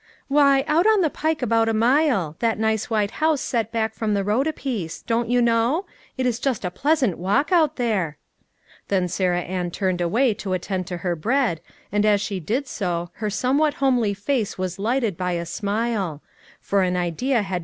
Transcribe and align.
"Why, 0.27 0.63
out 0.67 0.87
on 0.87 1.01
the 1.01 1.11
pike 1.11 1.43
about 1.43 1.69
a 1.69 1.75
mile; 1.75 2.35
that 2.39 2.57
nice 2.57 2.89
white 2.89 3.11
house 3.21 3.39
set 3.39 3.71
back 3.71 3.93
from 3.93 4.15
the 4.15 4.23
road 4.23 4.47
a 4.47 4.51
piece; 4.51 5.03
don't 5.03 5.29
you 5.29 5.43
know? 5.43 5.85
It 6.17 6.25
is 6.25 6.39
just 6.39 6.65
a 6.65 6.71
pleasant 6.71 7.19
walk 7.19 7.51
out 7.51 7.75
there." 7.75 8.17
Then 8.87 9.07
Sarah 9.07 9.41
Ann 9.41 9.69
tinned 9.69 10.01
away 10.01 10.33
to 10.33 10.53
attend 10.53 10.87
to 10.87 10.97
her 11.05 11.15
bread, 11.15 11.61
and 11.91 12.03
as 12.03 12.19
she 12.19 12.39
did 12.39 12.67
so 12.67 13.11
her 13.17 13.29
somewhat 13.29 13.75
homely 13.75 14.15
face 14.15 14.57
was 14.57 14.79
lighted 14.79 15.17
by 15.17 15.33
a 15.33 15.45
smile; 15.45 16.23
for 16.59 16.81
an 16.81 16.97
idea 16.97 16.97
had 16.97 16.97
276 16.97 17.01
LITTLE 17.01 17.13
FISHERS: 17.13 17.13
AND 17.13 17.17
THEIR 17.19 17.43
NETS. 17.51 17.59